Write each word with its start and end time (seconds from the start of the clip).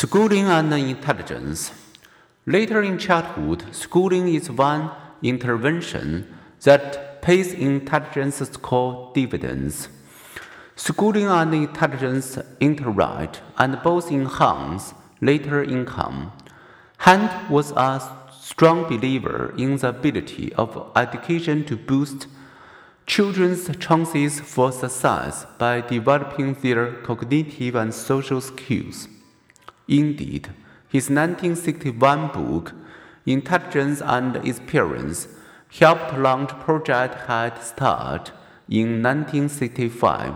Schooling 0.00 0.44
and 0.44 0.72
intelligence. 0.72 1.72
Later 2.46 2.84
in 2.84 2.98
childhood, 2.98 3.64
schooling 3.72 4.32
is 4.32 4.48
one 4.48 4.92
intervention 5.24 6.32
that 6.62 7.20
pays 7.20 7.52
intelligence 7.52 8.36
score 8.36 9.10
dividends. 9.12 9.88
Schooling 10.76 11.26
and 11.26 11.52
intelligence 11.52 12.38
interact 12.60 13.42
and 13.58 13.82
both 13.82 14.12
enhance 14.12 14.94
later 15.20 15.64
income. 15.64 16.30
Hunt 16.98 17.50
was 17.50 17.72
a 17.72 18.00
strong 18.40 18.84
believer 18.84 19.52
in 19.58 19.78
the 19.78 19.88
ability 19.88 20.52
of 20.52 20.92
education 20.94 21.64
to 21.64 21.76
boost 21.76 22.28
children's 23.04 23.68
chances 23.78 24.38
for 24.38 24.70
success 24.70 25.44
by 25.58 25.80
developing 25.80 26.54
their 26.54 26.92
cognitive 27.02 27.74
and 27.74 27.92
social 27.92 28.40
skills. 28.40 29.08
Indeed, 29.88 30.48
his 30.86 31.08
1961 31.08 32.28
book, 32.28 32.74
Intelligence 33.24 34.02
and 34.02 34.36
Experience, 34.36 35.28
helped 35.80 36.16
launch 36.18 36.50
Project 36.60 37.26
Head 37.26 37.62
Start 37.62 38.32
in 38.68 39.02
1965, 39.02 40.34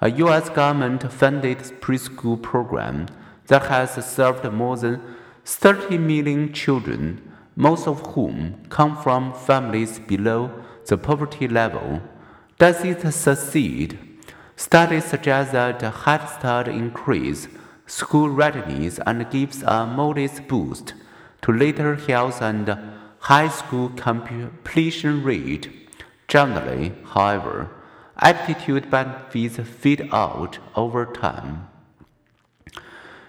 a 0.00 0.10
U.S. 0.10 0.48
government 0.50 1.12
funded 1.12 1.58
preschool 1.80 2.40
program 2.40 3.06
that 3.48 3.62
has 3.62 3.92
served 4.06 4.50
more 4.52 4.76
than 4.76 5.00
30 5.44 5.98
million 5.98 6.52
children, 6.52 7.20
most 7.56 7.88
of 7.88 8.00
whom 8.12 8.64
come 8.68 8.96
from 8.96 9.34
families 9.34 9.98
below 9.98 10.50
the 10.86 10.96
poverty 10.96 11.48
level. 11.48 12.00
Does 12.58 12.84
it 12.84 13.12
succeed? 13.12 13.98
Studies 14.54 15.06
suggest 15.06 15.50
that 15.52 15.82
Head 15.82 16.26
Start 16.28 16.68
increase 16.68 17.48
school 17.92 18.30
readiness 18.30 18.98
and 19.06 19.30
gives 19.30 19.62
a 19.64 19.84
modest 19.86 20.48
boost 20.48 20.94
to 21.42 21.52
later 21.52 21.94
health 21.94 22.40
and 22.40 22.66
high 23.18 23.48
school 23.48 23.90
completion 23.90 25.22
rate. 25.22 25.68
Generally, 26.26 26.94
however, 27.04 27.68
aptitude 28.16 28.90
benefits 28.90 29.58
fade 29.68 30.08
out 30.10 30.58
over 30.74 31.04
time. 31.04 31.68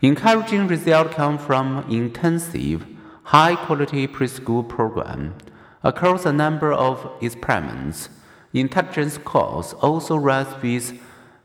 Encouraging 0.00 0.66
results 0.68 1.14
come 1.14 1.36
from 1.36 1.84
intensive, 1.90 2.86
high-quality 3.24 4.08
preschool 4.08 4.66
program. 4.66 5.34
Across 5.82 6.24
a 6.24 6.32
number 6.32 6.72
of 6.72 7.10
experiments, 7.20 8.08
intelligence 8.54 9.14
scores 9.14 9.74
also 9.74 10.16
rise 10.16 10.52
with 10.62 10.98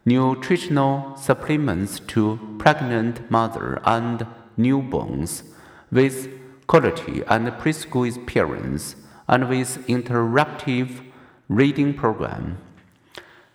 nutritional 0.03 1.15
supplements 1.15 1.99
to 1.99 2.39
pregnant 2.57 3.29
mother 3.29 3.79
and 3.85 4.25
newborns 4.57 5.43
with 5.91 6.27
quality 6.65 7.21
and 7.27 7.47
preschool 7.59 8.07
experience 8.07 8.95
and 9.27 9.47
with 9.47 9.85
interactive 9.87 11.05
reading 11.47 11.93
program. 11.93 12.57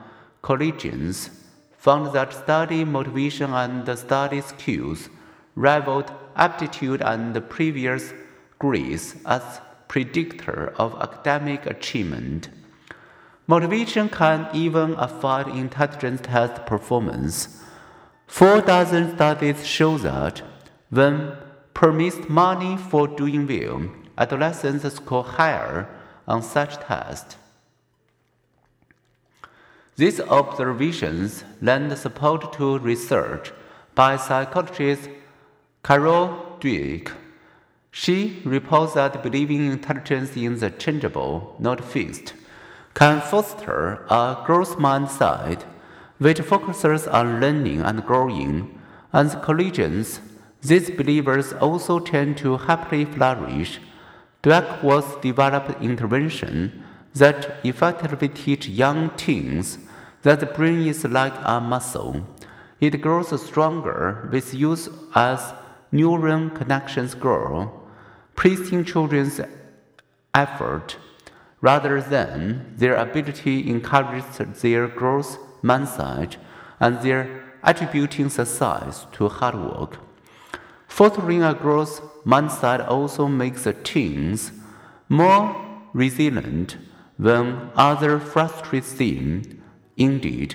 collegians 0.42 1.30
found 1.78 2.12
that 2.12 2.32
study 2.32 2.84
motivation 2.84 3.52
and 3.52 3.98
study 3.98 4.40
skills 4.42 5.08
rivaled 5.56 6.12
aptitude 6.36 7.02
and 7.02 7.34
the 7.34 7.40
previous 7.40 8.12
grades 8.58 9.16
as 9.26 9.60
predictor 9.88 10.72
of 10.76 10.94
academic 11.00 11.66
achievement. 11.66 12.48
Motivation 13.46 14.08
can 14.08 14.48
even 14.54 14.94
affect 14.94 15.48
intelligence 15.48 16.20
test 16.22 16.64
performance. 16.66 17.60
Four 18.26 18.60
dozen 18.60 19.16
studies 19.16 19.66
show 19.66 19.98
that 19.98 20.42
when 20.90 21.32
promised 21.74 22.28
money 22.28 22.76
for 22.76 23.08
doing 23.08 23.46
well, 23.46 23.90
adolescents 24.16 24.94
score 24.94 25.24
higher 25.24 25.88
on 26.26 26.42
such 26.42 26.76
tests. 26.78 27.36
These 29.96 30.20
observations 30.20 31.44
lend 31.60 31.96
support 31.98 32.52
to 32.54 32.78
research 32.78 33.52
by 33.94 34.16
psychologist 34.16 35.08
Carol 35.82 36.56
Dweck. 36.60 37.12
She 37.90 38.40
reports 38.44 38.94
that 38.94 39.22
believing 39.22 39.70
intelligence 39.70 40.34
is 40.36 40.60
the 40.60 40.70
changeable, 40.70 41.56
not 41.58 41.84
fixed, 41.84 42.32
can 42.94 43.20
foster 43.20 44.06
a 44.08 44.42
growth 44.46 44.78
mindset 44.78 45.64
which 46.18 46.40
focuses 46.40 47.06
on 47.06 47.40
learning 47.40 47.82
and 47.82 48.04
growing. 48.06 48.80
As 49.12 49.34
collegians, 49.36 50.20
these 50.62 50.90
believers 50.90 51.52
also 51.52 51.98
tend 51.98 52.38
to 52.38 52.56
happily 52.56 53.04
flourish 53.04 53.78
was 54.44 55.04
developed 55.20 55.80
intervention 55.80 56.82
that 57.14 57.64
effectively 57.64 58.28
teach 58.28 58.68
young 58.68 59.10
teens 59.10 59.78
that 60.22 60.40
the 60.40 60.46
brain 60.46 60.86
is 60.86 61.04
like 61.04 61.34
a 61.44 61.60
muscle. 61.60 62.26
It 62.80 63.00
grows 63.00 63.40
stronger 63.40 64.28
with 64.32 64.54
use 64.54 64.88
as 65.14 65.54
neuron 65.92 66.54
connections 66.54 67.14
grow, 67.14 67.80
praising 68.34 68.84
children's 68.84 69.40
effort 70.34 70.96
rather 71.60 72.00
than 72.00 72.74
their 72.76 72.96
ability 72.96 73.70
encourages 73.70 74.60
their 74.62 74.88
growth 74.88 75.38
mindset 75.62 76.36
and 76.80 77.00
their 77.02 77.44
attributing 77.62 78.28
success 78.28 79.06
to 79.12 79.28
hard 79.28 79.54
work. 79.54 79.98
Fostering 80.92 81.42
a 81.42 81.54
growth 81.54 82.02
mindset 82.26 82.86
also 82.86 83.26
makes 83.26 83.64
the 83.64 83.72
teens 83.72 84.52
more 85.08 85.56
resilient 85.94 86.76
when 87.16 87.70
others 87.74 88.22
frustrate 88.22 88.84
them. 88.98 89.62
Indeed, 89.96 90.54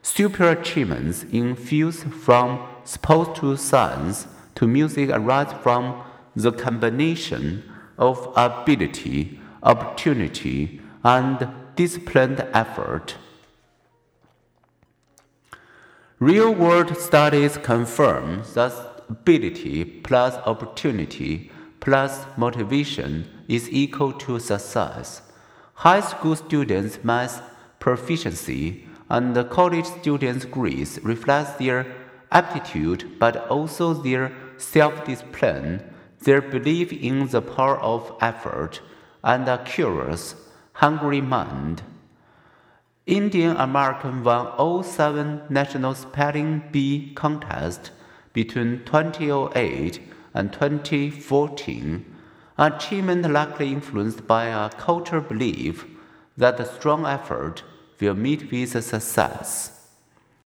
super 0.00 0.48
achievements 0.48 1.24
in 1.24 1.54
fields 1.54 2.02
from 2.02 2.66
sports 2.84 3.38
to 3.40 3.58
science 3.58 4.26
to 4.54 4.66
music 4.66 5.10
arise 5.10 5.52
from 5.62 6.02
the 6.34 6.50
combination 6.50 7.62
of 7.98 8.32
ability, 8.36 9.38
opportunity, 9.62 10.80
and 11.04 11.46
disciplined 11.76 12.40
effort. 12.54 13.16
Real 16.18 16.54
world 16.54 16.96
studies 16.96 17.58
confirm 17.58 18.44
that 18.54 18.93
ability 19.08 19.84
plus 19.84 20.34
opportunity 20.46 21.50
plus 21.80 22.24
motivation 22.36 23.26
is 23.48 23.70
equal 23.70 24.12
to 24.12 24.38
success. 24.38 25.22
High 25.74 26.00
school 26.00 26.36
students' 26.36 27.02
math 27.04 27.42
proficiency 27.78 28.86
and 29.10 29.34
college 29.50 29.84
students' 29.84 30.46
grades 30.46 30.98
reflect 31.02 31.58
their 31.58 31.86
aptitude 32.32 33.18
but 33.18 33.48
also 33.48 33.92
their 33.92 34.32
self 34.56 35.04
discipline, 35.04 35.82
their 36.20 36.40
belief 36.40 36.92
in 36.92 37.28
the 37.28 37.42
power 37.42 37.78
of 37.80 38.16
effort, 38.20 38.80
and 39.22 39.48
a 39.48 39.58
curious, 39.64 40.34
hungry 40.74 41.20
mind. 41.20 41.82
Indian 43.06 43.56
American 43.58 44.24
won 44.24 44.46
all 44.46 44.82
seven 44.82 45.42
national 45.50 45.94
spelling 45.94 46.62
bee 46.72 47.12
contests 47.14 47.90
between 48.34 48.84
2008 48.84 50.00
and 50.34 50.52
2014, 50.52 52.04
achievement 52.58 53.30
likely 53.30 53.72
influenced 53.72 54.26
by 54.26 54.44
a 54.46 54.68
cultural 54.70 55.22
belief 55.22 55.86
that 56.36 56.60
a 56.60 56.66
strong 56.66 57.06
effort 57.06 57.62
will 58.00 58.14
meet 58.14 58.50
with 58.50 58.84
success. 58.84 59.73